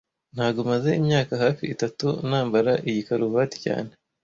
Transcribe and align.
Ntago 0.35 0.59
maze 0.71 0.89
imyaka 1.01 1.33
hafi 1.43 1.63
itatu 1.73 2.07
nambara 2.29 2.71
iyi 2.89 3.01
karuvati 3.07 3.57
cyane 3.65 3.91